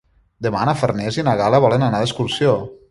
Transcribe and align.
Demà 0.45 0.61
na 0.69 0.75
Farners 0.79 1.21
i 1.23 1.27
na 1.29 1.37
Gal·la 1.43 1.61
volen 1.67 1.89
anar 1.91 2.03
d'excursió. 2.05 2.61